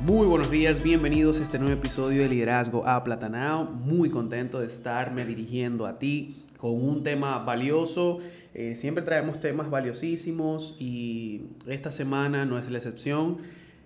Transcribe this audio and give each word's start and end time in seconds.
Muy 0.00 0.26
buenos 0.26 0.50
días, 0.50 0.82
bienvenidos 0.82 1.38
a 1.38 1.44
este 1.44 1.58
nuevo 1.58 1.74
episodio 1.74 2.22
de 2.22 2.28
Liderazgo 2.28 2.86
a 2.86 3.02
Platanao. 3.04 3.64
Muy 3.64 4.10
contento 4.10 4.58
de 4.58 4.66
estarme 4.66 5.24
dirigiendo 5.24 5.86
a 5.86 5.98
ti 5.98 6.44
con 6.58 6.72
un 6.72 7.04
tema 7.04 7.38
valioso. 7.38 8.18
Eh, 8.54 8.74
siempre 8.74 9.04
traemos 9.04 9.40
temas 9.40 9.70
valiosísimos 9.70 10.76
y 10.80 11.44
esta 11.68 11.90
semana 11.90 12.44
no 12.44 12.58
es 12.58 12.70
la 12.70 12.78
excepción. 12.78 13.38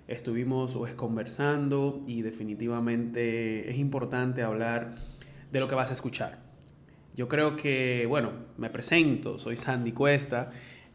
Estuvimos 0.09 0.73
pues, 0.73 0.95
conversando 0.95 2.03
y 2.07 2.23
definitivamente 2.23 3.71
es 3.71 3.79
importante 3.79 4.43
hablar 4.43 4.95
de 5.53 5.61
lo 5.61 5.69
que 5.69 5.75
vas 5.75 5.91
a 5.91 5.93
escuchar. 5.93 6.39
Yo 7.15 7.29
creo 7.29 7.57
que, 7.57 8.07
bueno, 8.09 8.33
me 8.57 8.71
presento, 8.71 9.39
soy 9.39 9.57
Sandy 9.57 9.93
Cuesta 9.93 10.51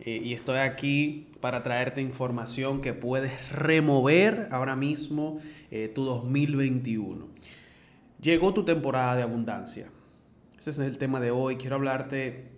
eh, 0.06 0.20
y 0.22 0.34
estoy 0.34 0.58
aquí 0.58 1.30
para 1.40 1.64
traerte 1.64 2.02
información 2.02 2.82
que 2.82 2.94
puedes 2.94 3.52
remover 3.52 4.50
ahora 4.52 4.76
mismo 4.76 5.40
eh, 5.72 5.90
tu 5.94 6.04
2021. 6.04 7.26
Llegó 8.20 8.54
tu 8.54 8.66
temporada 8.66 9.16
de 9.16 9.24
abundancia. 9.24 9.88
Ese 10.60 10.72
es 10.72 10.80
el 10.80 10.98
tema 10.98 11.22
de 11.22 11.32
hoy. 11.32 11.56
Quiero 11.56 11.78
hablarte 11.78 12.52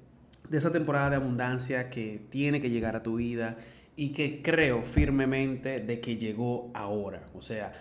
de 0.50 0.58
esa 0.58 0.72
temporada 0.72 1.12
de 1.12 1.16
abundancia 1.18 1.92
que 1.92 2.26
tiene 2.32 2.62
que 2.62 2.72
llegar 2.72 2.96
a 2.96 3.04
tu 3.04 3.18
vida 3.18 3.58
y 3.96 4.10
que 4.10 4.42
creo 4.42 4.82
firmemente 4.82 5.80
de 5.82 6.00
que 6.00 6.18
llegó 6.18 6.72
ahora. 6.74 7.28
O 7.36 7.44
sea, 7.44 7.74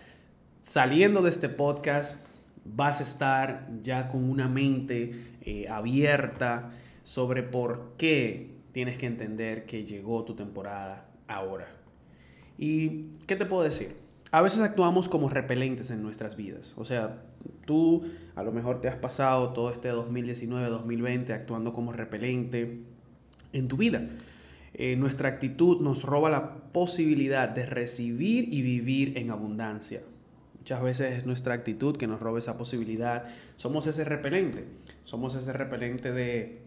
saliendo 0.60 1.22
de 1.22 1.30
este 1.30 1.48
podcast 1.48 2.26
vas 2.66 3.00
a 3.00 3.04
estar 3.04 3.68
ya 3.82 4.08
con 4.08 4.28
una 4.28 4.46
mente 4.46 5.12
eh, 5.40 5.68
abierta 5.68 6.72
sobre 7.02 7.42
por 7.42 7.94
qué 7.96 8.53
tienes 8.74 8.98
que 8.98 9.06
entender 9.06 9.66
que 9.66 9.84
llegó 9.84 10.24
tu 10.24 10.34
temporada 10.34 11.06
ahora. 11.28 11.68
¿Y 12.58 13.04
qué 13.28 13.36
te 13.36 13.46
puedo 13.46 13.62
decir? 13.62 13.94
A 14.32 14.42
veces 14.42 14.60
actuamos 14.62 15.08
como 15.08 15.28
repelentes 15.28 15.92
en 15.92 16.02
nuestras 16.02 16.36
vidas. 16.36 16.74
O 16.76 16.84
sea, 16.84 17.22
tú 17.66 18.02
a 18.34 18.42
lo 18.42 18.50
mejor 18.50 18.80
te 18.80 18.88
has 18.88 18.96
pasado 18.96 19.52
todo 19.52 19.70
este 19.70 19.90
2019, 19.90 20.68
2020 20.68 21.32
actuando 21.32 21.72
como 21.72 21.92
repelente 21.92 22.80
en 23.52 23.68
tu 23.68 23.76
vida. 23.76 24.08
Eh, 24.74 24.96
nuestra 24.96 25.28
actitud 25.28 25.80
nos 25.80 26.02
roba 26.02 26.28
la 26.28 26.56
posibilidad 26.72 27.48
de 27.48 27.66
recibir 27.66 28.52
y 28.52 28.62
vivir 28.62 29.16
en 29.16 29.30
abundancia. 29.30 30.02
Muchas 30.58 30.82
veces 30.82 31.18
es 31.18 31.26
nuestra 31.26 31.54
actitud 31.54 31.96
que 31.96 32.08
nos 32.08 32.18
roba 32.18 32.40
esa 32.40 32.58
posibilidad. 32.58 33.26
Somos 33.54 33.86
ese 33.86 34.02
repelente. 34.02 34.64
Somos 35.04 35.36
ese 35.36 35.52
repelente 35.52 36.10
de 36.10 36.63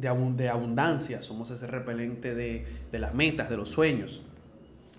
de, 0.00 0.48
abundancia, 0.48 1.22
somos 1.22 1.50
ese 1.50 1.66
repelente 1.66 2.34
de, 2.34 2.66
de 2.90 2.98
las 2.98 3.14
metas, 3.14 3.50
de 3.50 3.56
los 3.56 3.70
sueños. 3.70 4.22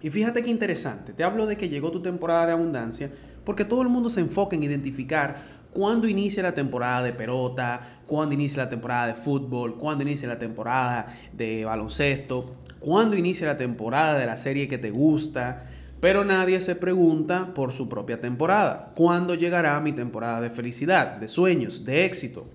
Y 0.01 0.09
fíjate 0.09 0.43
qué 0.43 0.49
interesante, 0.49 1.13
te 1.13 1.23
hablo 1.23 1.45
de 1.45 1.57
que 1.57 1.69
llegó 1.69 1.91
tu 1.91 2.01
temporada 2.01 2.45
de 2.45 2.51
abundancia 2.53 3.11
porque 3.43 3.65
todo 3.65 3.81
el 3.81 3.89
mundo 3.89 4.09
se 4.09 4.21
enfoca 4.21 4.55
en 4.55 4.63
identificar 4.63 5.59
cuándo 5.71 6.07
inicia 6.07 6.43
la 6.43 6.53
temporada 6.53 7.01
de 7.01 7.13
pelota, 7.13 8.01
cuándo 8.05 8.33
inicia 8.33 8.63
la 8.63 8.69
temporada 8.69 9.07
de 9.07 9.15
fútbol, 9.15 9.77
cuándo 9.77 10.03
inicia 10.03 10.27
la 10.27 10.39
temporada 10.39 11.17
de 11.33 11.65
baloncesto, 11.65 12.55
cuándo 12.79 13.15
inicia 13.15 13.47
la 13.47 13.57
temporada 13.57 14.17
de 14.19 14.25
la 14.25 14.35
serie 14.35 14.67
que 14.67 14.77
te 14.77 14.91
gusta, 14.91 15.65
pero 15.99 16.23
nadie 16.23 16.61
se 16.61 16.75
pregunta 16.75 17.53
por 17.53 17.71
su 17.71 17.89
propia 17.89 18.21
temporada. 18.21 18.93
¿Cuándo 18.95 19.35
llegará 19.35 19.79
mi 19.81 19.91
temporada 19.91 20.41
de 20.41 20.49
felicidad, 20.49 21.17
de 21.17 21.27
sueños, 21.27 21.85
de 21.85 22.05
éxito? 22.05 22.47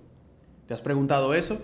¿Te 0.67 0.73
has 0.73 0.81
preguntado 0.81 1.33
eso? 1.33 1.61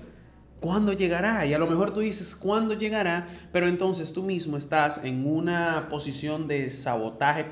¿Cuándo 0.62 0.94
llegará? 0.94 1.44
Y 1.48 1.56
a 1.56 1.58
lo 1.58 1.66
mejor 1.66 1.92
tú 1.92 2.02
dices, 2.02 2.36
¿cuándo 2.36 2.76
llegará? 2.76 3.28
Pero 3.52 3.68
entonces 3.68 4.14
tú 4.14 4.22
mismo 4.22 4.58
estás 4.58 5.04
en 5.04 5.26
una 5.26 5.88
posición 5.90 6.48
de 6.48 6.70
sabotaje 6.70 7.46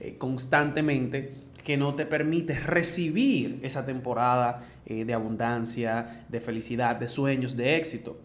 eh, 0.00 0.16
constantemente 0.16 1.34
que 1.62 1.76
no 1.76 1.94
te 1.94 2.06
permite 2.06 2.58
recibir 2.58 3.60
esa 3.62 3.84
temporada 3.84 4.62
eh, 4.86 5.04
de 5.04 5.12
abundancia, 5.12 6.24
de 6.30 6.40
felicidad, 6.40 6.96
de 6.96 7.10
sueños, 7.10 7.58
de 7.58 7.76
éxito. 7.76 8.16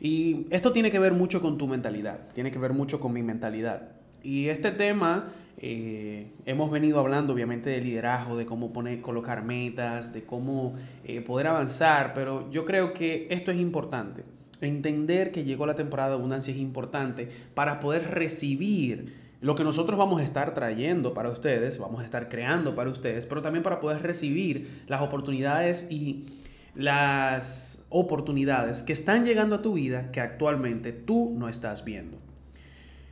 Y 0.00 0.48
esto 0.50 0.72
tiene 0.72 0.90
que 0.90 0.98
ver 0.98 1.12
mucho 1.12 1.40
con 1.40 1.56
tu 1.56 1.68
mentalidad, 1.68 2.18
tiene 2.34 2.50
que 2.50 2.58
ver 2.58 2.72
mucho 2.72 2.98
con 2.98 3.12
mi 3.12 3.22
mentalidad. 3.22 3.90
Y 4.24 4.48
este 4.48 4.72
tema 4.72 5.32
eh, 5.60 6.30
hemos 6.46 6.70
venido 6.70 7.00
hablando 7.00 7.32
obviamente 7.32 7.68
de 7.70 7.80
liderazgo, 7.80 8.36
de 8.36 8.46
cómo 8.46 8.72
poner, 8.72 9.00
colocar 9.00 9.42
metas, 9.42 10.12
de 10.12 10.22
cómo 10.22 10.76
eh, 11.04 11.20
poder 11.20 11.48
avanzar, 11.48 12.14
pero 12.14 12.48
yo 12.52 12.64
creo 12.64 12.94
que 12.94 13.26
esto 13.30 13.50
es 13.50 13.58
importante. 13.58 14.22
Entender 14.60 15.32
que 15.32 15.42
llegó 15.42 15.66
la 15.66 15.74
temporada 15.74 16.10
de 16.10 16.14
abundancia 16.16 16.52
es 16.52 16.60
importante 16.60 17.28
para 17.54 17.80
poder 17.80 18.10
recibir 18.12 19.14
lo 19.40 19.56
que 19.56 19.64
nosotros 19.64 19.98
vamos 19.98 20.20
a 20.20 20.24
estar 20.24 20.54
trayendo 20.54 21.12
para 21.12 21.28
ustedes, 21.28 21.78
vamos 21.78 22.02
a 22.02 22.04
estar 22.04 22.28
creando 22.28 22.76
para 22.76 22.90
ustedes, 22.90 23.26
pero 23.26 23.42
también 23.42 23.64
para 23.64 23.80
poder 23.80 24.02
recibir 24.02 24.82
las 24.86 25.00
oportunidades 25.00 25.90
y 25.90 26.26
las 26.74 27.84
oportunidades 27.88 28.84
que 28.84 28.92
están 28.92 29.24
llegando 29.24 29.56
a 29.56 29.62
tu 29.62 29.74
vida 29.74 30.12
que 30.12 30.20
actualmente 30.20 30.92
tú 30.92 31.34
no 31.36 31.48
estás 31.48 31.84
viendo. 31.84 32.18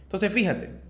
Entonces 0.04 0.32
fíjate, 0.32 0.85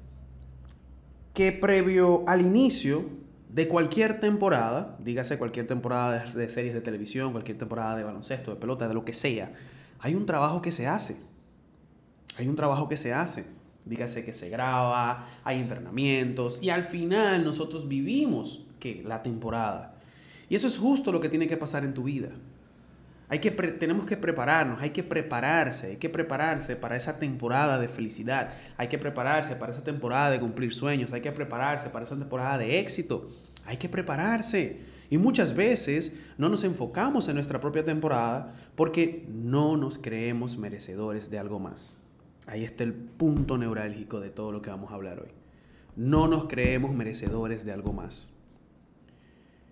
que 1.36 1.52
previo 1.52 2.24
al 2.26 2.40
inicio 2.40 3.04
de 3.50 3.68
cualquier 3.68 4.20
temporada, 4.20 4.96
dígase 5.00 5.36
cualquier 5.36 5.66
temporada 5.66 6.24
de 6.24 6.48
series 6.48 6.72
de 6.72 6.80
televisión, 6.80 7.32
cualquier 7.32 7.58
temporada 7.58 7.94
de 7.94 8.04
baloncesto, 8.04 8.52
de 8.52 8.56
pelota, 8.56 8.88
de 8.88 8.94
lo 8.94 9.04
que 9.04 9.12
sea, 9.12 9.52
hay 9.98 10.14
un 10.14 10.24
trabajo 10.24 10.62
que 10.62 10.72
se 10.72 10.86
hace. 10.86 11.18
Hay 12.38 12.48
un 12.48 12.56
trabajo 12.56 12.88
que 12.88 12.96
se 12.96 13.12
hace. 13.12 13.44
Dígase 13.84 14.24
que 14.24 14.32
se 14.32 14.48
graba, 14.48 15.28
hay 15.44 15.60
entrenamientos 15.60 16.62
y 16.62 16.70
al 16.70 16.84
final 16.84 17.44
nosotros 17.44 17.86
vivimos 17.86 18.64
que 18.80 19.02
la 19.04 19.22
temporada. 19.22 19.94
Y 20.48 20.54
eso 20.54 20.66
es 20.66 20.78
justo 20.78 21.12
lo 21.12 21.20
que 21.20 21.28
tiene 21.28 21.48
que 21.48 21.58
pasar 21.58 21.84
en 21.84 21.92
tu 21.92 22.04
vida. 22.04 22.30
Hay 23.28 23.40
que 23.40 23.50
tenemos 23.50 24.06
que 24.06 24.16
prepararnos, 24.16 24.80
hay 24.80 24.90
que 24.90 25.02
prepararse, 25.02 25.88
hay 25.88 25.96
que 25.96 26.08
prepararse 26.08 26.76
para 26.76 26.96
esa 26.96 27.18
temporada 27.18 27.78
de 27.78 27.88
felicidad, 27.88 28.50
hay 28.76 28.86
que 28.86 28.98
prepararse 28.98 29.56
para 29.56 29.72
esa 29.72 29.82
temporada 29.82 30.30
de 30.30 30.38
cumplir 30.38 30.72
sueños, 30.72 31.12
hay 31.12 31.22
que 31.22 31.32
prepararse 31.32 31.90
para 31.90 32.04
esa 32.04 32.16
temporada 32.16 32.56
de 32.58 32.78
éxito, 32.78 33.28
hay 33.64 33.78
que 33.78 33.88
prepararse. 33.88 34.80
Y 35.10 35.18
muchas 35.18 35.56
veces 35.56 36.16
no 36.38 36.48
nos 36.48 36.64
enfocamos 36.64 37.28
en 37.28 37.34
nuestra 37.34 37.60
propia 37.60 37.84
temporada 37.84 38.54
porque 38.74 39.24
no 39.28 39.76
nos 39.76 39.98
creemos 39.98 40.56
merecedores 40.56 41.30
de 41.30 41.38
algo 41.38 41.58
más. 41.58 42.02
Ahí 42.46 42.62
está 42.62 42.84
el 42.84 42.92
punto 42.92 43.58
neurálgico 43.58 44.20
de 44.20 44.30
todo 44.30 44.52
lo 44.52 44.62
que 44.62 44.70
vamos 44.70 44.92
a 44.92 44.94
hablar 44.94 45.20
hoy. 45.20 45.30
No 45.96 46.28
nos 46.28 46.44
creemos 46.46 46.94
merecedores 46.94 47.64
de 47.64 47.72
algo 47.72 47.92
más. 47.92 48.35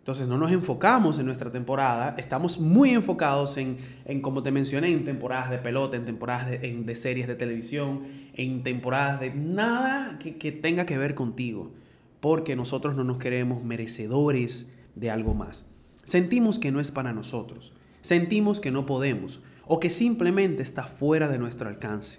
Entonces 0.05 0.29
no 0.29 0.37
nos 0.37 0.53
enfocamos 0.53 1.19
en 1.19 1.25
nuestra 1.25 1.51
temporada, 1.51 2.15
estamos 2.19 2.61
muy 2.61 2.91
enfocados 2.91 3.57
en, 3.57 3.79
como 4.21 4.43
te 4.43 4.51
mencioné, 4.51 4.93
en 4.93 5.07
temporadas 5.07 5.49
de 5.49 5.57
pelota, 5.57 5.97
en 5.97 6.05
temporadas 6.05 6.51
de, 6.61 6.95
series 6.95 7.27
de 7.27 7.35
televisión, 7.35 8.03
en 8.35 8.63
temporadas 8.63 9.19
de 9.21 9.33
nada 9.33 10.19
que, 10.19 10.37
que 10.37 10.53
tenga 10.53 10.85
que 10.85 10.99
ver 10.99 11.15
contigo, 11.15 11.73
porque 12.21 12.55
nosotros 12.55 12.99
no 12.99 13.03
nos 13.03 13.19
queremos 13.19 13.65
merecedores 13.65 14.71
de 14.95 15.11
algo 15.11 15.33
más. 15.33 15.65
Sentimos 16.03 16.59
que 16.59 16.71
no 16.71 16.81
es 16.81 16.91
para 16.91 17.15
nosotros, 17.15 17.73
sentimos 18.03 18.61
que 18.61 18.71
no 18.71 18.85
podemos 18.85 19.41
o 19.65 19.81
que 19.81 19.89
simplemente 19.89 20.62
está 20.62 20.83
fuera 20.83 21.29
de 21.29 21.39
nuestro 21.39 21.67
alcance. 21.71 22.19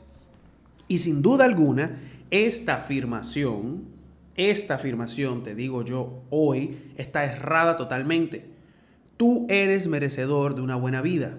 Y 0.88 0.98
sin 0.98 1.22
duda 1.22 1.46
alguna, 1.46 2.00
esta 2.32 2.78
afirmación 2.78 3.95
esta 4.36 4.76
afirmación, 4.76 5.44
te 5.44 5.56
digo 5.56 5.84
yo 5.84 6.24
hoy, 6.30 6.78
está 6.98 7.24
errada 7.24 7.78
totalmente. 7.78 8.46
Tú 9.18 9.46
eres 9.50 9.88
merecedor 9.88 10.56
de 10.56 10.62
una 10.62 10.76
buena 10.76 11.02
vida. 11.02 11.38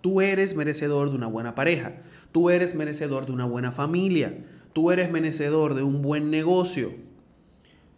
Tú 0.00 0.20
eres 0.20 0.56
merecedor 0.56 1.10
de 1.10 1.16
una 1.16 1.28
buena 1.28 1.54
pareja. 1.54 1.94
Tú 2.32 2.50
eres 2.50 2.74
merecedor 2.74 3.26
de 3.26 3.32
una 3.32 3.44
buena 3.44 3.70
familia. 3.70 4.38
Tú 4.72 4.90
eres 4.90 5.10
merecedor 5.10 5.74
de 5.74 5.84
un 5.84 6.02
buen 6.02 6.30
negocio. 6.30 6.92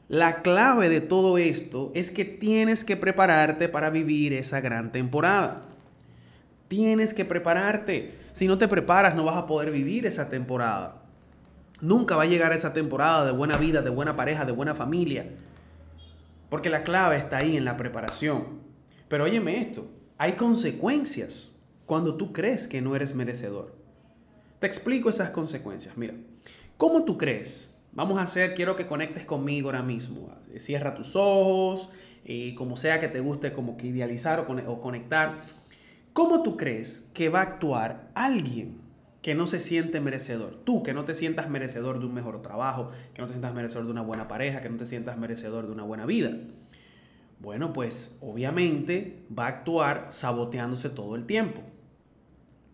La 0.09 0.43
clave 0.43 0.91
de 0.91 1.01
todo 1.01 1.39
esto 1.39 1.91
es 1.95 2.11
que 2.11 2.27
tienes 2.27 2.85
que 2.85 2.97
prepararte 2.97 3.71
para 3.71 3.89
vivir 3.89 4.35
esa 4.35 4.61
gran 4.61 4.93
temporada. 4.93 5.63
Tienes 6.69 7.15
que 7.15 7.25
prepararte. 7.25 8.15
Si 8.33 8.47
no 8.47 8.59
te 8.59 8.69
preparas 8.69 9.15
no 9.15 9.25
vas 9.25 9.37
a 9.37 9.47
poder 9.47 9.71
vivir 9.71 10.05
esa 10.05 10.29
temporada. 10.29 11.04
Nunca 11.85 12.17
va 12.17 12.23
a 12.23 12.27
llegar 12.27 12.55
esa 12.55 12.73
temporada 12.73 13.27
de 13.27 13.33
buena 13.33 13.59
vida, 13.59 13.83
de 13.83 13.91
buena 13.91 14.17
pareja, 14.17 14.47
de 14.47 14.53
buena 14.53 14.75
familia. 14.75 15.29
Porque 16.49 16.71
la 16.71 16.83
clave 16.83 17.19
está 17.19 17.37
ahí 17.37 17.59
en 17.59 17.67
la 17.67 17.77
preparación. 17.77 18.61
Pero 19.07 19.25
óyeme 19.25 19.61
esto, 19.61 19.87
hay 20.17 20.33
consecuencias 20.33 21.63
cuando 21.85 22.15
tú 22.17 22.33
crees 22.33 22.67
que 22.67 22.81
no 22.81 22.97
eres 22.97 23.15
merecedor. 23.15 23.75
Te 24.61 24.67
explico 24.67 25.11
esas 25.11 25.29
consecuencias. 25.29 25.95
Mira, 25.99 26.15
¿cómo 26.79 27.05
tú 27.05 27.19
crees? 27.19 27.79
Vamos 27.93 28.19
a 28.19 28.23
hacer, 28.23 28.55
quiero 28.55 28.77
que 28.77 28.87
conectes 28.87 29.27
conmigo 29.27 29.69
ahora 29.69 29.83
mismo. 29.83 30.31
Cierra 30.57 30.95
tus 30.95 31.15
ojos, 31.15 31.91
y 32.25 32.55
como 32.55 32.79
sea 32.79 32.99
que 32.99 33.09
te 33.09 33.21
guste 33.21 33.53
como 33.53 33.77
que 33.77 33.89
idealizar 33.89 34.41
o 34.41 34.81
conectar. 34.81 35.43
¿Cómo 36.15 36.43
tú 36.43 36.57
crees 36.57 37.11
que 37.13 37.29
va 37.29 37.41
a 37.41 37.43
actuar 37.43 38.09
alguien 38.15 38.84
que 39.25 39.35
no 39.35 39.47
se 39.47 39.59
siente 39.59 40.03
merecedor? 40.03 40.55
Tú, 40.65 40.83
que 40.83 40.93
no 40.93 41.07
te 41.07 41.15
sientas 41.15 41.49
merecedor 41.49 41.99
de 41.99 42.05
un 42.05 42.13
mejor 42.13 42.43
trabajo, 42.43 42.91
que 43.15 43.23
no 43.23 43.27
te 43.27 43.33
sientas 43.33 43.55
merecedor 43.55 43.87
de 43.87 43.91
una 43.91 44.03
buena 44.03 44.29
pareja, 44.29 44.61
que 44.61 44.69
no 44.69 44.77
te 44.77 44.85
sientas 44.85 45.17
merecedor 45.17 45.65
de 45.65 45.73
una 45.73 45.83
buena 45.83 46.05
vida. 46.05 46.33
Bueno, 47.41 47.73
pues 47.73 48.19
obviamente 48.21 49.25
va 49.37 49.47
a 49.47 49.49
actuar 49.49 50.09
saboteándose 50.11 50.91
todo 50.91 51.17
el 51.17 51.25
tiempo. 51.25 51.63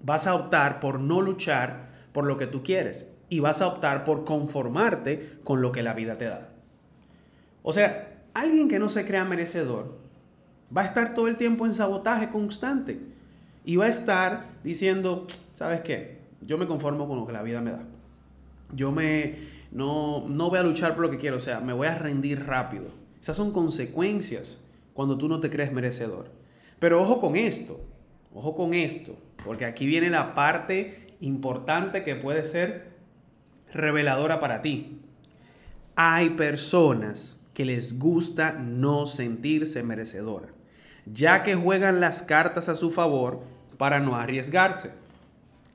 Vas 0.03 0.27
a 0.27 0.35
optar 0.35 0.81
por 0.81 0.99
no 0.99 1.21
luchar 1.21 1.91
por 2.13 2.27
lo 2.27 2.37
que 2.37 2.49
tú 2.49 2.65
quieres 2.65 3.17
y 3.29 3.39
vas 3.39 3.63
a 3.63 3.69
optar 3.69 4.03
por 4.03 4.25
conformarte 4.25 5.39
con 5.45 5.63
lo 5.63 5.71
que 5.71 5.85
la 5.85 5.95
vida 5.95 6.19
te 6.19 6.25
da. 6.25 6.49
O 7.63 7.73
sea, 7.73 8.25
alguien 8.35 8.67
que 8.67 8.81
no 8.81 8.89
se 8.89 9.07
crea 9.07 9.25
merecedor 9.25 9.99
va 10.77 10.83
a 10.83 10.87
estar 10.87 11.15
todo 11.15 11.29
el 11.29 11.37
tiempo 11.37 11.65
en 11.65 11.77
sabotaje 11.77 12.29
constante 12.29 12.99
y 13.65 13.77
va 13.77 13.85
a 13.85 13.89
estar 13.89 14.49
diciendo, 14.65 15.29
¿sabes 15.53 15.83
qué? 15.83 16.20
Yo 16.41 16.59
me 16.59 16.67
conformo 16.67 17.07
con 17.07 17.19
lo 17.19 17.27
que 17.27 17.33
la 17.33 17.43
vida 17.43 17.61
me 17.61 17.73
da. 17.73 17.85
Yo 18.73 18.93
me 18.93 19.61
no, 19.71 20.25
no 20.29 20.51
voy 20.51 20.59
a 20.59 20.63
luchar 20.63 20.95
por 20.95 21.05
lo 21.05 21.11
que 21.11 21.19
quiero, 21.19 21.37
o 21.37 21.41
sea, 21.41 21.61
me 21.61 21.73
voy 21.73 21.87
a 21.87 21.97
rendir 21.97 22.45
rápido. 22.47 22.87
Esas 23.21 23.37
son 23.37 23.53
consecuencias 23.53 24.65
cuando 24.95 25.17
tú 25.17 25.29
no 25.29 25.41
te 25.41 25.51
crees 25.51 25.73
merecedor. 25.73 26.31
Pero 26.79 27.01
ojo 27.01 27.21
con 27.21 27.37
esto, 27.37 27.81
ojo 28.35 28.55
con 28.55 28.75
esto, 28.75 29.17
porque 29.45 29.67
aquí 29.67 29.87
viene 29.87 30.11
la 30.11 30.35
parte 30.35 31.07
importante 31.21 32.03
que 32.03 32.17
puede 32.17 32.45
ser 32.45 32.91
reveladora 33.73 34.41
para 34.41 34.63
ti. 34.63 35.01
Hay 35.95 36.31
personas 36.31 37.39
que 37.55 37.65
les 37.65 37.99
gusta 37.99 38.53
no 38.53 39.07
sentirse 39.07 39.83
merecedora, 39.83 40.49
ya 41.05 41.43
que 41.43 41.55
juegan 41.55 42.01
las 42.01 42.23
cartas 42.23 42.69
a 42.69 42.75
su 42.75 42.91
favor 42.91 43.41
para 43.77 44.01
no 44.01 44.17
arriesgarse. 44.17 45.00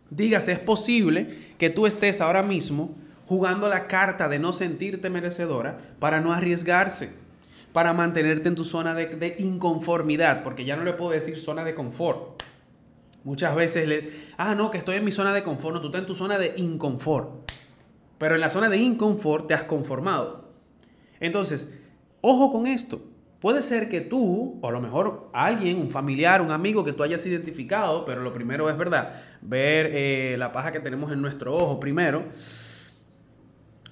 Dígase, 0.09 0.51
es 0.51 0.59
posible 0.59 1.37
que 1.57 1.69
tú 1.69 1.85
estés 1.85 2.21
ahora 2.21 2.43
mismo 2.43 2.95
jugando 3.27 3.69
la 3.69 3.87
carta 3.87 4.29
de 4.29 4.39
no 4.39 4.53
sentirte 4.53 5.09
merecedora 5.09 5.79
para 5.99 6.21
no 6.21 6.31
arriesgarse, 6.31 7.17
para 7.73 7.93
mantenerte 7.93 8.47
en 8.47 8.55
tu 8.55 8.63
zona 8.63 8.93
de, 8.93 9.35
inconformidad, 9.39 10.43
porque 10.43 10.65
ya 10.65 10.75
no 10.75 10.83
le 10.83 10.93
puedo 10.93 11.11
decir 11.11 11.39
zona 11.39 11.63
de 11.63 11.73
confort. 11.73 12.43
Muchas 13.23 13.55
veces 13.55 13.87
le, 13.87 14.11
ah, 14.37 14.53
no, 14.53 14.69
que 14.69 14.77
estoy 14.77 14.97
en 14.97 15.05
mi 15.05 15.11
zona 15.11 15.33
de 15.33 15.43
confort, 15.43 15.75
no, 15.75 15.81
tú 15.81 15.87
estás 15.87 16.01
en 16.01 16.07
tu 16.07 16.15
zona 16.15 16.37
de 16.37 16.53
inconfort. 16.57 17.51
Pero 18.19 18.35
en 18.35 18.41
la 18.41 18.49
zona 18.49 18.69
de 18.69 18.77
inconfort 18.77 19.47
te 19.47 19.55
has 19.55 19.63
conformado. 19.63 20.51
Entonces, 21.19 21.75
ojo 22.21 22.51
con 22.51 22.67
esto. 22.67 23.01
Puede 23.45 23.61
ser 23.61 23.89
que 23.89 24.01
tú, 24.01 24.57
o 24.59 24.67
a 24.67 24.71
lo 24.71 24.81
mejor 24.81 25.29
alguien, 25.31 25.77
un 25.77 25.91
familiar, 25.91 26.41
un 26.41 26.49
amigo 26.49 26.83
que 26.83 26.93
tú 26.93 27.03
hayas 27.03 27.23
identificado, 27.27 28.03
pero 28.03 28.23
lo 28.23 28.33
primero 28.33 28.71
es 28.71 28.75
verdad, 28.75 29.21
ver 29.43 29.91
eh, 29.93 30.35
la 30.39 30.51
paja 30.51 30.71
que 30.71 30.79
tenemos 30.79 31.11
en 31.11 31.21
nuestro 31.21 31.55
ojo 31.55 31.79
primero. 31.79 32.25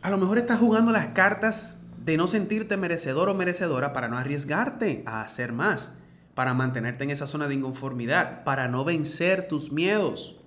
A 0.01 0.09
lo 0.09 0.17
mejor 0.17 0.39
estás 0.39 0.57
jugando 0.57 0.91
las 0.91 1.09
cartas 1.09 1.85
de 2.03 2.17
no 2.17 2.25
sentirte 2.25 2.77
merecedor 2.77 3.29
o 3.29 3.35
merecedora 3.35 3.93
para 3.93 4.07
no 4.07 4.17
arriesgarte 4.17 5.03
a 5.05 5.21
hacer 5.21 5.53
más, 5.53 5.93
para 6.33 6.55
mantenerte 6.55 7.03
en 7.03 7.11
esa 7.11 7.27
zona 7.27 7.47
de 7.47 7.53
inconformidad, 7.53 8.43
para 8.45 8.67
no 8.69 8.83
vencer 8.83 9.47
tus 9.47 9.71
miedos. 9.71 10.41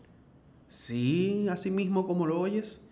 Sí, 0.69 1.47
así 1.49 1.71
mismo 1.71 2.09
como 2.09 2.27
lo 2.27 2.41
oyes. 2.41 2.85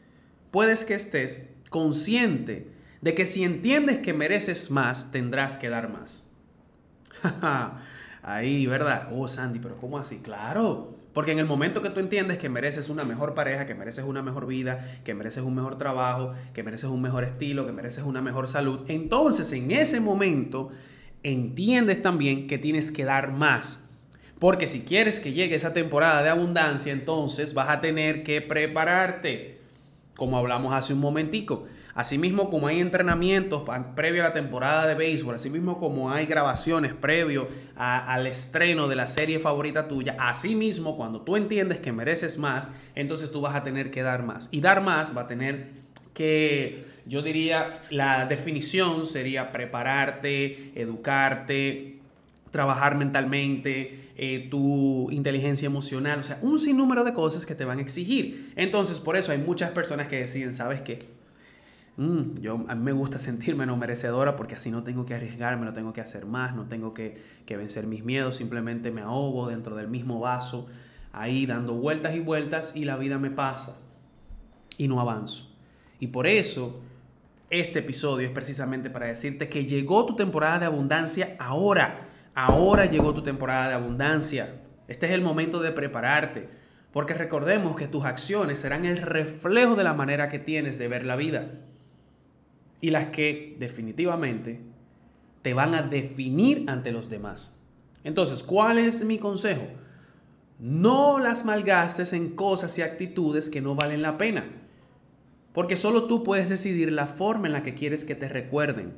Puedes 0.52 0.84
que 0.84 0.94
estés 0.94 1.48
consciente 1.70 2.72
de 3.04 3.14
que 3.14 3.26
si 3.26 3.44
entiendes 3.44 3.98
que 3.98 4.14
mereces 4.14 4.70
más, 4.70 5.12
tendrás 5.12 5.58
que 5.58 5.68
dar 5.68 5.90
más. 5.90 6.24
Ahí, 8.22 8.66
¿verdad? 8.66 9.08
Oh, 9.12 9.28
Sandy, 9.28 9.58
pero 9.58 9.76
¿cómo 9.76 9.98
así? 9.98 10.20
Claro. 10.20 10.96
Porque 11.12 11.32
en 11.32 11.38
el 11.38 11.44
momento 11.44 11.82
que 11.82 11.90
tú 11.90 12.00
entiendes 12.00 12.38
que 12.38 12.48
mereces 12.48 12.88
una 12.88 13.04
mejor 13.04 13.34
pareja, 13.34 13.66
que 13.66 13.74
mereces 13.74 14.06
una 14.06 14.22
mejor 14.22 14.46
vida, 14.46 15.00
que 15.04 15.12
mereces 15.12 15.42
un 15.42 15.54
mejor 15.54 15.76
trabajo, 15.76 16.32
que 16.54 16.62
mereces 16.62 16.88
un 16.88 17.02
mejor 17.02 17.24
estilo, 17.24 17.66
que 17.66 17.72
mereces 17.72 18.04
una 18.04 18.22
mejor 18.22 18.48
salud, 18.48 18.80
entonces 18.88 19.52
en 19.52 19.70
ese 19.70 20.00
momento 20.00 20.70
entiendes 21.22 22.00
también 22.00 22.46
que 22.46 22.56
tienes 22.56 22.90
que 22.90 23.04
dar 23.04 23.32
más. 23.32 23.86
Porque 24.38 24.66
si 24.66 24.80
quieres 24.80 25.20
que 25.20 25.34
llegue 25.34 25.56
esa 25.56 25.74
temporada 25.74 26.22
de 26.22 26.30
abundancia, 26.30 26.90
entonces 26.90 27.52
vas 27.52 27.68
a 27.68 27.82
tener 27.82 28.24
que 28.24 28.40
prepararte, 28.40 29.60
como 30.16 30.38
hablamos 30.38 30.72
hace 30.72 30.94
un 30.94 31.00
momentico. 31.00 31.66
Asimismo, 31.94 32.50
como 32.50 32.66
hay 32.66 32.80
entrenamientos 32.80 33.62
previo 33.94 34.22
a 34.22 34.28
la 34.28 34.32
temporada 34.32 34.86
de 34.86 34.94
béisbol, 34.94 35.36
asimismo 35.36 35.78
como 35.78 36.10
hay 36.10 36.26
grabaciones 36.26 36.92
previo 36.92 37.46
al 37.76 38.26
estreno 38.26 38.88
de 38.88 38.96
la 38.96 39.06
serie 39.06 39.38
favorita 39.38 39.86
tuya, 39.86 40.16
asimismo, 40.18 40.96
cuando 40.96 41.20
tú 41.20 41.36
entiendes 41.36 41.78
que 41.78 41.92
mereces 41.92 42.36
más, 42.36 42.72
entonces 42.96 43.30
tú 43.30 43.40
vas 43.40 43.54
a 43.54 43.62
tener 43.62 43.92
que 43.92 44.02
dar 44.02 44.24
más. 44.24 44.48
Y 44.50 44.60
dar 44.60 44.82
más 44.82 45.16
va 45.16 45.22
a 45.22 45.26
tener 45.28 45.68
que, 46.14 46.84
yo 47.06 47.22
diría, 47.22 47.68
la 47.90 48.26
definición 48.26 49.06
sería 49.06 49.52
prepararte, 49.52 50.72
educarte, 50.74 51.98
trabajar 52.50 52.96
mentalmente, 52.96 54.10
eh, 54.16 54.48
tu 54.50 55.10
inteligencia 55.10 55.66
emocional, 55.66 56.20
o 56.20 56.22
sea, 56.22 56.38
un 56.42 56.58
sinnúmero 56.58 57.04
de 57.04 57.12
cosas 57.12 57.46
que 57.46 57.54
te 57.54 57.64
van 57.64 57.78
a 57.78 57.82
exigir. 57.82 58.52
Entonces, 58.56 58.98
por 58.98 59.16
eso 59.16 59.32
hay 59.32 59.38
muchas 59.38 59.70
personas 59.70 60.08
que 60.08 60.20
deciden, 60.20 60.54
¿sabes 60.54 60.80
qué? 60.80 61.00
Mm, 61.96 62.40
yo, 62.40 62.64
a 62.66 62.74
mí 62.74 62.82
me 62.82 62.92
gusta 62.92 63.18
sentirme 63.20 63.66
no 63.66 63.76
merecedora 63.76 64.34
porque 64.34 64.56
así 64.56 64.70
no 64.70 64.82
tengo 64.82 65.06
que 65.06 65.14
arriesgarme, 65.14 65.64
no 65.64 65.72
tengo 65.72 65.92
que 65.92 66.00
hacer 66.00 66.26
más, 66.26 66.54
no 66.56 66.66
tengo 66.66 66.92
que, 66.92 67.22
que 67.46 67.56
vencer 67.56 67.86
mis 67.86 68.04
miedos, 68.04 68.36
simplemente 68.36 68.90
me 68.90 69.02
ahogo 69.02 69.48
dentro 69.48 69.76
del 69.76 69.88
mismo 69.88 70.18
vaso, 70.18 70.66
ahí 71.12 71.46
dando 71.46 71.74
vueltas 71.74 72.16
y 72.16 72.20
vueltas 72.20 72.74
y 72.74 72.84
la 72.84 72.96
vida 72.96 73.18
me 73.18 73.30
pasa 73.30 73.78
y 74.76 74.88
no 74.88 75.00
avanzo. 75.00 75.54
Y 76.00 76.08
por 76.08 76.26
eso 76.26 76.80
este 77.48 77.78
episodio 77.78 78.26
es 78.26 78.32
precisamente 78.32 78.90
para 78.90 79.06
decirte 79.06 79.48
que 79.48 79.64
llegó 79.64 80.04
tu 80.04 80.16
temporada 80.16 80.58
de 80.58 80.66
abundancia 80.66 81.36
ahora. 81.38 82.08
Ahora 82.34 82.86
llegó 82.86 83.14
tu 83.14 83.22
temporada 83.22 83.68
de 83.68 83.74
abundancia. 83.74 84.62
Este 84.88 85.06
es 85.06 85.12
el 85.12 85.20
momento 85.20 85.60
de 85.60 85.70
prepararte. 85.70 86.48
Porque 86.92 87.14
recordemos 87.14 87.76
que 87.76 87.86
tus 87.86 88.04
acciones 88.04 88.58
serán 88.58 88.84
el 88.84 88.98
reflejo 88.98 89.76
de 89.76 89.84
la 89.84 89.94
manera 89.94 90.28
que 90.28 90.40
tienes 90.40 90.78
de 90.78 90.88
ver 90.88 91.04
la 91.04 91.14
vida 91.14 91.52
y 92.80 92.90
las 92.90 93.06
que 93.06 93.56
definitivamente 93.58 94.60
te 95.42 95.54
van 95.54 95.74
a 95.74 95.82
definir 95.82 96.64
ante 96.68 96.92
los 96.92 97.10
demás. 97.10 97.62
Entonces, 98.02 98.42
¿cuál 98.42 98.78
es 98.78 99.04
mi 99.04 99.18
consejo? 99.18 99.66
No 100.58 101.18
las 101.18 101.44
malgastes 101.44 102.12
en 102.12 102.30
cosas 102.30 102.78
y 102.78 102.82
actitudes 102.82 103.50
que 103.50 103.60
no 103.60 103.74
valen 103.74 104.02
la 104.02 104.16
pena. 104.16 104.44
Porque 105.52 105.76
solo 105.76 106.04
tú 106.04 106.24
puedes 106.24 106.48
decidir 106.48 106.92
la 106.92 107.06
forma 107.06 107.46
en 107.46 107.52
la 107.52 107.62
que 107.62 107.74
quieres 107.74 108.04
que 108.04 108.14
te 108.14 108.28
recuerden. 108.28 108.94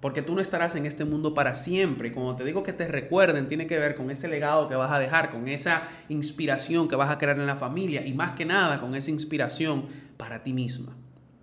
Porque 0.00 0.22
tú 0.22 0.34
no 0.34 0.40
estarás 0.40 0.76
en 0.76 0.86
este 0.86 1.04
mundo 1.04 1.34
para 1.34 1.54
siempre. 1.56 2.08
Y 2.08 2.10
cuando 2.12 2.36
te 2.36 2.44
digo 2.44 2.62
que 2.62 2.72
te 2.72 2.86
recuerden, 2.86 3.48
tiene 3.48 3.66
que 3.66 3.78
ver 3.78 3.96
con 3.96 4.10
ese 4.10 4.28
legado 4.28 4.68
que 4.68 4.76
vas 4.76 4.92
a 4.92 4.98
dejar, 4.98 5.30
con 5.30 5.48
esa 5.48 5.88
inspiración 6.08 6.88
que 6.88 6.96
vas 6.96 7.10
a 7.10 7.18
crear 7.18 7.38
en 7.38 7.46
la 7.46 7.56
familia 7.56 8.06
y 8.06 8.12
más 8.12 8.32
que 8.32 8.44
nada 8.44 8.80
con 8.80 8.94
esa 8.94 9.10
inspiración 9.10 9.86
para 10.16 10.42
ti 10.44 10.52
misma 10.52 10.96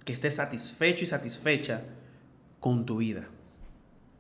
que 0.05 0.13
estés 0.13 0.35
satisfecho 0.35 1.03
y 1.03 1.07
satisfecha 1.07 1.81
con 2.59 2.85
tu 2.85 2.97
vida. 2.97 3.27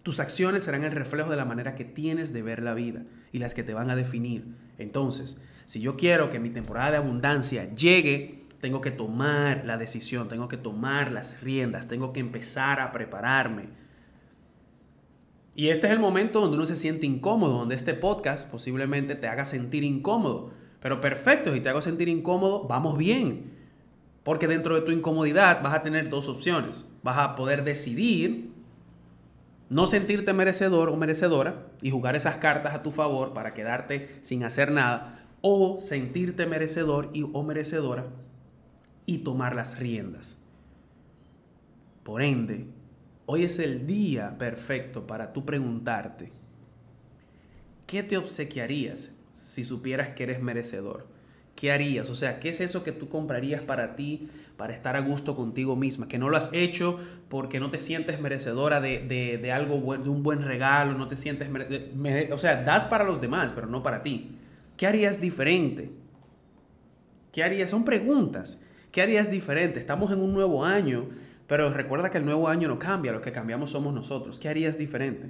Tus 0.03 0.19
acciones 0.19 0.63
serán 0.63 0.83
el 0.83 0.91
reflejo 0.91 1.29
de 1.29 1.37
la 1.37 1.45
manera 1.45 1.75
que 1.75 1.85
tienes 1.85 2.33
de 2.33 2.41
ver 2.41 2.61
la 2.61 2.73
vida 2.73 3.03
y 3.31 3.39
las 3.39 3.53
que 3.53 3.63
te 3.63 3.73
van 3.73 3.89
a 3.89 3.95
definir. 3.95 4.45
Entonces, 4.77 5.41
si 5.65 5.81
yo 5.81 5.95
quiero 5.95 6.29
que 6.29 6.39
mi 6.39 6.49
temporada 6.49 6.91
de 6.91 6.97
abundancia 6.97 7.73
llegue, 7.73 8.45
tengo 8.61 8.81
que 8.81 8.91
tomar 8.91 9.63
la 9.65 9.77
decisión, 9.77 10.27
tengo 10.27 10.47
que 10.47 10.57
tomar 10.57 11.11
las 11.11 11.41
riendas, 11.41 11.87
tengo 11.87 12.13
que 12.13 12.19
empezar 12.19 12.79
a 12.79 12.91
prepararme. 12.91 13.69
Y 15.55 15.69
este 15.69 15.87
es 15.87 15.93
el 15.93 15.99
momento 15.99 16.41
donde 16.41 16.57
uno 16.57 16.65
se 16.65 16.75
siente 16.75 17.05
incómodo, 17.05 17.59
donde 17.59 17.75
este 17.75 17.93
podcast 17.93 18.49
posiblemente 18.49 19.15
te 19.15 19.27
haga 19.27 19.45
sentir 19.45 19.83
incómodo. 19.83 20.51
Pero 20.81 21.01
perfecto, 21.01 21.53
si 21.53 21.61
te 21.61 21.69
hago 21.69 21.81
sentir 21.81 22.09
incómodo, 22.09 22.67
vamos 22.67 22.97
bien. 22.97 23.54
Porque 24.25 24.49
dentro 24.49 24.75
de 24.75 24.81
tu 24.81 24.91
incomodidad 24.91 25.63
vas 25.63 25.73
a 25.73 25.83
tener 25.83 26.09
dos 26.09 26.27
opciones. 26.27 26.85
Vas 27.01 27.17
a 27.17 27.37
poder 27.37 27.63
decidir 27.63 28.51
no 29.69 29.87
sentirte 29.87 30.33
merecedor 30.33 30.89
o 30.89 30.97
merecedora 30.97 31.67
y 31.81 31.91
jugar 31.91 32.17
esas 32.17 32.35
cartas 32.35 32.75
a 32.75 32.83
tu 32.83 32.91
favor 32.91 33.33
para 33.33 33.53
quedarte 33.53 34.19
sin 34.21 34.43
hacer 34.43 34.69
nada. 34.69 35.25
O 35.39 35.79
sentirte 35.79 36.45
merecedor 36.45 37.09
y, 37.13 37.23
o 37.31 37.43
merecedora 37.43 38.07
y 39.05 39.19
tomar 39.19 39.55
las 39.55 39.79
riendas. 39.79 40.37
Por 42.03 42.21
ende, 42.21 42.67
Hoy 43.27 43.43
es 43.43 43.57
el 43.57 43.87
día 43.87 44.37
perfecto 44.37 45.07
para 45.07 45.33
tú 45.33 45.45
preguntarte, 45.45 46.31
¿qué 47.87 48.03
te 48.03 48.17
obsequiarías 48.17 49.15
si 49.33 49.65
supieras 49.65 50.09
que 50.09 50.23
eres 50.23 50.43
merecedor? 50.43 51.07
¿Qué 51.55 51.71
harías? 51.71 52.09
O 52.09 52.15
sea, 52.15 52.39
¿qué 52.39 52.49
es 52.49 52.59
eso 52.59 52.83
que 52.83 52.91
tú 52.91 53.07
comprarías 53.07 53.61
para 53.61 53.95
ti, 53.95 54.29
para 54.57 54.73
estar 54.73 54.97
a 54.97 54.99
gusto 54.99 55.35
contigo 55.37 55.77
misma? 55.77 56.07
Que 56.09 56.17
no 56.17 56.29
lo 56.29 56.35
has 56.35 56.51
hecho 56.51 56.99
porque 57.29 57.61
no 57.61 57.69
te 57.69 57.79
sientes 57.79 58.19
merecedora 58.19 58.81
de, 58.81 59.51
algo 59.53 59.77
bueno, 59.77 60.03
de 60.03 60.09
un 60.09 60.21
buen 60.21 60.41
regalo, 60.41 60.97
no 60.97 61.07
te 61.07 61.15
sientes... 61.15 61.49
o 62.31 62.37
sea, 62.37 62.63
das 62.63 62.85
para 62.85 63.05
los 63.05 63.21
demás, 63.21 63.53
pero 63.53 63.67
no 63.67 63.81
para 63.81 64.03
ti. 64.03 64.35
¿Qué 64.75 64.85
harías 64.85 65.21
diferente? 65.21 65.91
¿Qué 67.31 67.41
harías? 67.41 67.69
Son 67.69 67.85
preguntas. 67.85 68.61
¿Qué 68.91 69.01
harías 69.01 69.31
diferente? 69.31 69.79
Estamos 69.79 70.11
en 70.11 70.19
un 70.19 70.33
nuevo 70.33 70.65
año, 70.65 71.07
pero 71.47 71.69
recuerda 71.71 72.11
que 72.11 72.17
el 72.17 72.25
nuevo 72.25 72.49
año 72.49 72.67
no 72.67 72.79
cambia, 72.79 73.13
lo 73.13 73.21
que 73.21 73.31
cambiamos 73.31 73.71
somos 73.71 73.93
nosotros. 73.93 74.39
¿Qué 74.39 74.49
harías 74.49 74.77
diferente? 74.77 75.29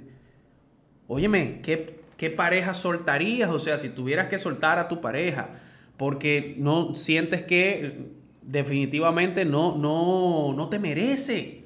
Óyeme, 1.06 1.60
¿qué, 1.62 2.00
qué 2.16 2.30
pareja 2.30 2.74
soltarías? 2.74 3.50
O 3.50 3.60
sea, 3.60 3.78
si 3.78 3.90
tuvieras 3.90 4.26
que 4.26 4.40
soltar 4.40 4.80
a 4.80 4.88
tu 4.88 5.00
pareja 5.00 5.60
porque 5.96 6.54
no 6.58 6.94
sientes 6.94 7.42
que 7.42 8.06
definitivamente 8.42 9.44
no, 9.44 9.76
no, 9.76 10.54
no 10.54 10.68
te 10.68 10.78
merece. 10.78 11.62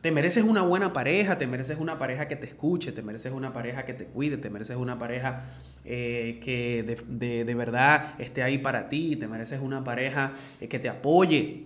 Te 0.00 0.12
mereces 0.12 0.44
una 0.44 0.62
buena 0.62 0.92
pareja, 0.92 1.36
te 1.36 1.48
mereces 1.48 1.78
una 1.80 1.98
pareja 1.98 2.28
que 2.28 2.36
te 2.36 2.46
escuche, 2.46 2.92
te 2.92 3.02
mereces 3.02 3.32
una 3.32 3.52
pareja 3.52 3.84
que 3.84 3.92
te 3.92 4.04
cuide, 4.04 4.36
te 4.36 4.50
mereces 4.50 4.76
una 4.76 4.98
pareja 4.98 5.46
eh, 5.84 6.38
que 6.44 7.02
de, 7.08 7.54
verdad 7.54 8.14
esté 8.18 8.42
ahí 8.44 8.58
para 8.58 8.88
ti, 8.88 9.16
te 9.16 9.26
mereces 9.26 9.60
una 9.60 9.82
pareja 9.82 10.34
eh, 10.60 10.68
que 10.68 10.78
te 10.78 10.88
apoye. 10.88 11.64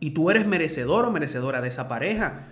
Y 0.00 0.10
tú 0.10 0.30
eres 0.30 0.46
merecedor 0.46 1.06
o 1.06 1.10
merecedora 1.10 1.62
de 1.62 1.68
esa 1.68 1.88
pareja. 1.88 2.48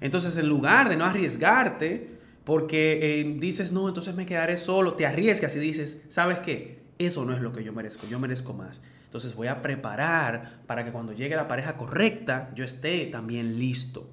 Entonces, 0.00 0.36
en 0.36 0.48
lugar 0.48 0.88
de 0.88 0.96
no 0.96 1.04
arriesgarte, 1.04 2.08
porque 2.44 3.20
eh, 3.20 3.36
dices, 3.38 3.70
no, 3.70 3.86
entonces 3.86 4.16
me 4.16 4.26
quedaré 4.26 4.58
solo, 4.58 4.94
te 4.94 5.06
arriesgas 5.06 5.54
y 5.54 5.60
dices, 5.60 6.06
¿sabes 6.08 6.40
qué? 6.40 6.79
Eso 7.00 7.24
no 7.24 7.32
es 7.32 7.40
lo 7.40 7.50
que 7.50 7.64
yo 7.64 7.72
merezco, 7.72 8.06
yo 8.06 8.18
merezco 8.18 8.52
más. 8.52 8.82
Entonces 9.06 9.34
voy 9.34 9.46
a 9.46 9.62
preparar 9.62 10.60
para 10.66 10.84
que 10.84 10.92
cuando 10.92 11.14
llegue 11.14 11.34
la 11.34 11.48
pareja 11.48 11.78
correcta, 11.78 12.50
yo 12.54 12.62
esté 12.62 13.06
también 13.06 13.58
listo. 13.58 14.06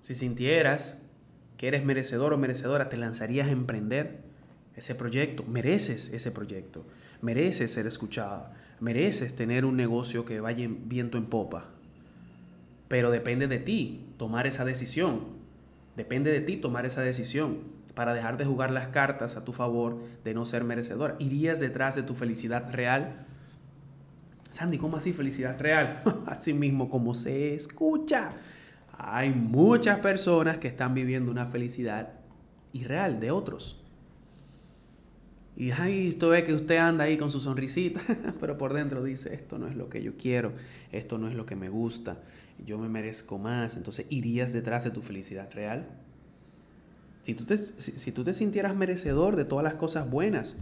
Si 0.00 0.16
sintieras 0.16 1.00
que 1.56 1.68
eres 1.68 1.84
merecedor 1.84 2.32
o 2.32 2.36
merecedora, 2.36 2.88
te 2.88 2.96
lanzarías 2.96 3.46
a 3.46 3.52
emprender 3.52 4.24
ese 4.74 4.96
proyecto. 4.96 5.44
Mereces 5.44 6.08
ese 6.12 6.32
proyecto. 6.32 6.84
Mereces 7.22 7.70
ser 7.70 7.86
escuchada. 7.86 8.52
Mereces 8.80 9.36
tener 9.36 9.64
un 9.64 9.76
negocio 9.76 10.24
que 10.24 10.40
vaya 10.40 10.66
viento 10.68 11.16
en 11.16 11.26
popa. 11.26 11.70
Pero 12.88 13.12
depende 13.12 13.46
de 13.46 13.60
ti 13.60 14.04
tomar 14.16 14.48
esa 14.48 14.64
decisión. 14.64 15.26
Depende 15.96 16.32
de 16.32 16.40
ti 16.40 16.56
tomar 16.56 16.86
esa 16.86 17.02
decisión 17.02 17.73
para 17.94 18.14
dejar 18.14 18.36
de 18.36 18.44
jugar 18.44 18.70
las 18.70 18.88
cartas 18.88 19.36
a 19.36 19.44
tu 19.44 19.52
favor 19.52 19.98
de 20.24 20.34
no 20.34 20.44
ser 20.44 20.64
merecedora. 20.64 21.16
¿Irías 21.18 21.60
detrás 21.60 21.94
de 21.94 22.02
tu 22.02 22.14
felicidad 22.14 22.72
real? 22.72 23.26
Sandy, 24.50 24.78
¿cómo 24.78 24.96
así 24.96 25.12
felicidad 25.12 25.58
real? 25.60 26.02
así 26.26 26.52
mismo 26.52 26.88
como 26.88 27.14
se 27.14 27.54
escucha. 27.54 28.32
Hay 28.96 29.30
muchas 29.30 29.98
personas 29.98 30.58
que 30.58 30.68
están 30.68 30.94
viviendo 30.94 31.30
una 31.30 31.46
felicidad 31.46 32.10
irreal 32.72 33.20
de 33.20 33.30
otros. 33.30 33.80
Y 35.56 35.70
ahí 35.70 36.08
esto 36.08 36.30
ve 36.30 36.44
que 36.44 36.52
usted 36.52 36.76
anda 36.76 37.04
ahí 37.04 37.16
con 37.16 37.30
su 37.30 37.40
sonrisita, 37.40 38.00
pero 38.40 38.58
por 38.58 38.72
dentro 38.72 39.04
dice, 39.04 39.34
esto 39.34 39.58
no 39.58 39.68
es 39.68 39.76
lo 39.76 39.88
que 39.88 40.02
yo 40.02 40.16
quiero, 40.16 40.52
esto 40.90 41.16
no 41.16 41.28
es 41.28 41.34
lo 41.34 41.46
que 41.46 41.54
me 41.54 41.68
gusta, 41.68 42.18
yo 42.64 42.76
me 42.78 42.88
merezco 42.88 43.38
más. 43.38 43.76
Entonces, 43.76 44.06
¿irías 44.08 44.52
detrás 44.52 44.82
de 44.84 44.90
tu 44.90 45.00
felicidad 45.00 45.48
real? 45.52 45.86
Si 47.24 47.34
tú 47.34 47.44
te, 47.44 47.56
si, 47.56 48.12
tú 48.12 48.22
te 48.22 48.34
sintieras 48.34 48.76
merecedor 48.76 49.34
de 49.36 49.46
todas 49.46 49.64
las 49.64 49.76
cosas 49.76 50.10
buenas, 50.10 50.58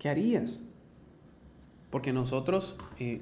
¿qué 0.00 0.08
harías? 0.08 0.60
Porque 1.90 2.12
nosotros 2.12 2.76
eh, 2.98 3.20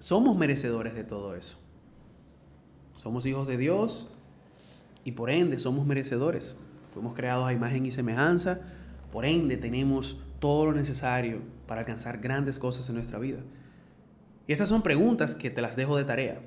somos 0.00 0.36
merecedores 0.36 0.96
de 0.96 1.04
todo 1.04 1.36
eso. 1.36 1.56
Somos 2.96 3.26
hijos 3.26 3.46
de 3.46 3.58
Dios 3.58 4.10
y 5.04 5.12
por 5.12 5.30
ende 5.30 5.60
somos 5.60 5.86
merecedores. 5.86 6.56
Fuimos 6.92 7.14
creados 7.14 7.46
a 7.46 7.52
imagen 7.52 7.86
y 7.86 7.92
semejanza, 7.92 8.58
por 9.12 9.24
ende 9.24 9.56
tenemos 9.56 10.18
todo 10.40 10.66
lo 10.66 10.72
necesario 10.72 11.42
para 11.68 11.82
alcanzar 11.82 12.18
grandes 12.18 12.58
cosas 12.58 12.88
en 12.88 12.96
nuestra 12.96 13.20
vida. 13.20 13.38
Y 14.48 14.52
estas 14.52 14.68
son 14.68 14.82
preguntas 14.82 15.36
que 15.36 15.50
te 15.50 15.62
las 15.62 15.76
dejo 15.76 15.96
de 15.96 16.06
tarea. 16.06 16.40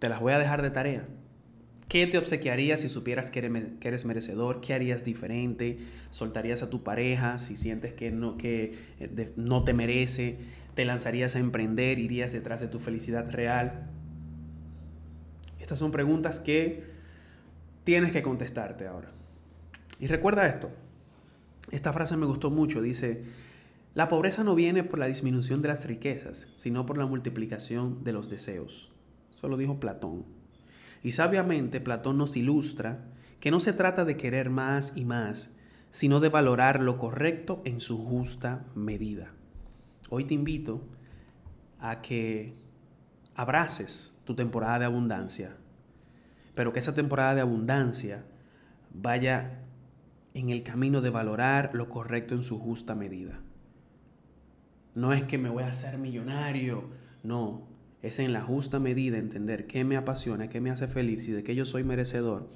Te 0.00 0.08
las 0.08 0.18
voy 0.18 0.32
a 0.32 0.40
dejar 0.40 0.62
de 0.62 0.70
tarea. 0.70 1.06
¿Qué 1.88 2.06
te 2.06 2.18
obsequiarías 2.18 2.80
si 2.80 2.90
supieras 2.90 3.30
que 3.30 3.38
eres 3.80 4.04
merecedor? 4.04 4.60
¿Qué 4.60 4.74
harías 4.74 5.04
diferente? 5.04 5.78
¿Soltarías 6.10 6.62
a 6.62 6.68
tu 6.68 6.82
pareja 6.82 7.38
si 7.38 7.56
sientes 7.56 7.94
que 7.94 8.08
eh, 8.08 9.32
no 9.36 9.64
te 9.64 9.72
merece? 9.72 10.36
¿Te 10.74 10.84
lanzarías 10.84 11.34
a 11.34 11.38
emprender? 11.38 11.98
¿Irías 11.98 12.32
detrás 12.32 12.60
de 12.60 12.68
tu 12.68 12.78
felicidad 12.78 13.30
real? 13.30 13.86
Estas 15.60 15.78
son 15.78 15.90
preguntas 15.90 16.40
que 16.40 16.84
tienes 17.84 18.12
que 18.12 18.20
contestarte 18.20 18.86
ahora. 18.86 19.08
Y 19.98 20.08
recuerda 20.08 20.46
esto. 20.46 20.70
Esta 21.70 21.94
frase 21.94 22.18
me 22.18 22.26
gustó 22.26 22.50
mucho. 22.50 22.82
Dice, 22.82 23.22
la 23.94 24.10
pobreza 24.10 24.44
no 24.44 24.54
viene 24.54 24.84
por 24.84 24.98
la 24.98 25.06
disminución 25.06 25.62
de 25.62 25.68
las 25.68 25.86
riquezas, 25.86 26.48
sino 26.54 26.84
por 26.84 26.98
la 26.98 27.06
multiplicación 27.06 28.04
de 28.04 28.12
los 28.12 28.28
deseos. 28.28 28.90
Eso 29.32 29.48
lo 29.48 29.56
dijo 29.56 29.80
Platón. 29.80 30.37
Y 31.02 31.12
sabiamente 31.12 31.80
Platón 31.80 32.18
nos 32.18 32.36
ilustra 32.36 33.04
que 33.40 33.50
no 33.50 33.60
se 33.60 33.72
trata 33.72 34.04
de 34.04 34.16
querer 34.16 34.50
más 34.50 34.96
y 34.96 35.04
más, 35.04 35.54
sino 35.90 36.20
de 36.20 36.28
valorar 36.28 36.80
lo 36.80 36.98
correcto 36.98 37.62
en 37.64 37.80
su 37.80 38.04
justa 38.04 38.66
medida. 38.74 39.32
Hoy 40.10 40.24
te 40.24 40.34
invito 40.34 40.82
a 41.80 42.00
que 42.00 42.54
abraces 43.34 44.18
tu 44.24 44.34
temporada 44.34 44.80
de 44.80 44.84
abundancia, 44.86 45.56
pero 46.54 46.72
que 46.72 46.80
esa 46.80 46.94
temporada 46.94 47.34
de 47.34 47.40
abundancia 47.40 48.24
vaya 48.92 49.62
en 50.34 50.50
el 50.50 50.62
camino 50.62 51.00
de 51.00 51.10
valorar 51.10 51.70
lo 51.74 51.88
correcto 51.88 52.34
en 52.34 52.42
su 52.42 52.58
justa 52.58 52.94
medida. 52.94 53.40
No 54.94 55.12
es 55.12 55.24
que 55.24 55.38
me 55.38 55.48
voy 55.48 55.62
a 55.62 55.68
hacer 55.68 55.98
millonario, 55.98 56.90
no, 57.22 57.68
es 58.02 58.18
en 58.18 58.32
la 58.32 58.42
justa 58.42 58.78
medida 58.78 59.18
entender 59.18 59.66
qué 59.66 59.84
me 59.84 59.96
apasiona, 59.96 60.48
qué 60.48 60.60
me 60.60 60.70
hace 60.70 60.86
feliz 60.86 61.28
y 61.28 61.32
de 61.32 61.42
qué 61.42 61.54
yo 61.54 61.66
soy 61.66 61.84
merecedor 61.84 62.48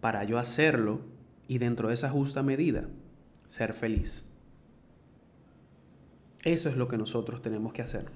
para 0.00 0.24
yo 0.24 0.38
hacerlo 0.38 1.00
y 1.48 1.58
dentro 1.58 1.88
de 1.88 1.94
esa 1.94 2.10
justa 2.10 2.42
medida 2.42 2.88
ser 3.48 3.74
feliz. 3.74 4.28
Eso 6.44 6.68
es 6.68 6.76
lo 6.76 6.88
que 6.88 6.96
nosotros 6.96 7.42
tenemos 7.42 7.72
que 7.72 7.82
hacer 7.82 8.06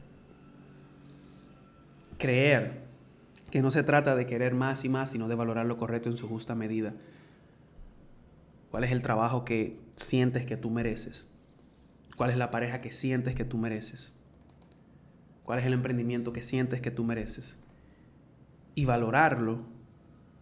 creer 2.19 2.87
que 3.51 3.63
no 3.63 3.71
se 3.71 3.83
trata 3.83 4.17
de 4.17 4.27
querer 4.27 4.55
más 4.55 4.85
y 4.85 4.89
más, 4.89 5.11
sino 5.11 5.29
de 5.29 5.35
valorar 5.35 5.67
lo 5.67 5.77
correcto 5.77 6.11
en 6.11 6.17
su 6.17 6.29
justa 6.29 6.55
medida. 6.55 6.95
¿Cuál 8.71 8.85
es 8.85 8.91
el 8.91 9.03
trabajo 9.03 9.45
que 9.45 9.79
sientes 9.97 10.45
que 10.45 10.57
tú 10.57 10.71
mereces? 10.71 11.29
¿Cuál 12.17 12.31
es 12.31 12.37
la 12.37 12.51
pareja 12.51 12.81
que 12.81 12.93
sientes 12.93 13.35
que 13.35 13.45
tú 13.45 13.59
mereces? 13.59 14.15
¿Cuál 15.47 15.61
es 15.61 15.65
el 15.65 15.75
emprendimiento 15.75 16.33
que 16.33 16.43
sientes 16.43 16.81
que 16.81 16.91
tú 16.91 17.05
mereces? 17.05 17.57
Y 18.75 18.85
valorarlo 18.85 19.61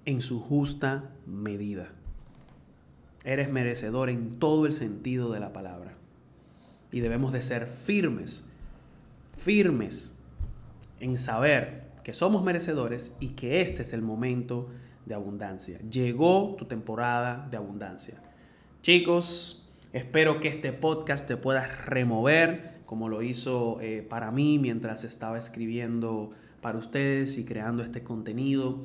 en 0.07 0.23
su 0.23 0.41
justa 0.41 1.11
medida. 1.27 1.93
Eres 3.23 3.53
merecedor 3.53 4.09
en 4.09 4.39
todo 4.39 4.65
el 4.65 4.73
sentido 4.73 5.31
de 5.31 5.41
la 5.41 5.53
palabra. 5.53 5.93
Y 6.91 7.01
debemos 7.01 7.35
de 7.35 7.43
ser 7.43 7.67
firmes, 7.67 8.51
firmes 9.37 10.19
en 11.01 11.19
saber 11.19 11.85
que 12.03 12.15
somos 12.15 12.43
merecedores 12.43 13.15
y 13.21 13.29
que 13.31 13.61
este 13.61 13.83
es 13.83 13.93
el 13.93 14.01
momento 14.01 14.71
de 15.05 15.15
abundancia. 15.15 15.81
Llegó 15.81 16.55
tu 16.57 16.65
temporada 16.65 17.47
de 17.51 17.59
abundancia. 17.59 18.23
Chicos, 18.81 19.71
espero 19.93 20.41
que 20.41 20.49
este 20.49 20.73
podcast 20.73 21.29
te 21.29 21.37
pueda 21.37 21.67
remover 21.67 22.74
como 22.87 23.09
lo 23.09 23.23
hizo 23.23 23.81
eh, 23.81 24.07
para 24.09 24.31
mí 24.31 24.59
mientras 24.59 25.05
estaba 25.05 25.39
escribiendo 25.39 26.31
para 26.61 26.79
ustedes 26.79 27.39
y 27.39 27.45
creando 27.45 27.83
este 27.83 28.03
contenido. 28.03 28.83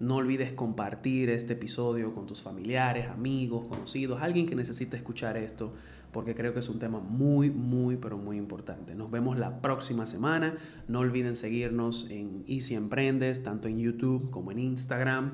No 0.00 0.16
olvides 0.16 0.52
compartir 0.52 1.28
este 1.30 1.54
episodio 1.54 2.14
con 2.14 2.26
tus 2.26 2.42
familiares, 2.42 3.08
amigos, 3.08 3.66
conocidos, 3.68 4.22
alguien 4.22 4.46
que 4.46 4.54
necesite 4.54 4.96
escuchar 4.96 5.36
esto 5.36 5.72
porque 6.12 6.34
creo 6.34 6.54
que 6.54 6.60
es 6.60 6.68
un 6.68 6.78
tema 6.78 7.00
muy, 7.00 7.50
muy, 7.50 7.96
pero 7.96 8.16
muy 8.16 8.36
importante. 8.36 8.94
Nos 8.94 9.10
vemos 9.10 9.38
la 9.38 9.60
próxima 9.60 10.06
semana. 10.06 10.56
No 10.86 11.00
olviden 11.00 11.36
seguirnos 11.36 12.08
en 12.10 12.44
Easy 12.48 12.74
Emprendes, 12.74 13.42
tanto 13.42 13.68
en 13.68 13.78
YouTube 13.78 14.30
como 14.30 14.50
en 14.50 14.58
Instagram. 14.58 15.32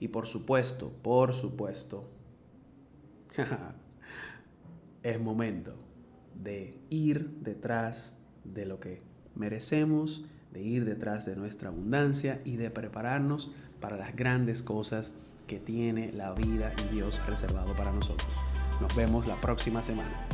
Y 0.00 0.08
por 0.08 0.26
supuesto, 0.26 0.90
por 1.02 1.32
supuesto, 1.32 2.10
es 5.02 5.20
momento 5.20 5.89
de 6.42 6.78
ir 6.90 7.30
detrás 7.40 8.16
de 8.44 8.66
lo 8.66 8.80
que 8.80 9.02
merecemos, 9.34 10.24
de 10.52 10.62
ir 10.62 10.84
detrás 10.84 11.26
de 11.26 11.36
nuestra 11.36 11.68
abundancia 11.68 12.40
y 12.44 12.56
de 12.56 12.70
prepararnos 12.70 13.52
para 13.80 13.96
las 13.96 14.14
grandes 14.16 14.62
cosas 14.62 15.14
que 15.46 15.58
tiene 15.58 16.12
la 16.12 16.32
vida 16.32 16.72
y 16.84 16.94
Dios 16.94 17.20
reservado 17.26 17.74
para 17.74 17.92
nosotros. 17.92 18.28
Nos 18.80 18.94
vemos 18.96 19.26
la 19.26 19.40
próxima 19.40 19.82
semana. 19.82 20.29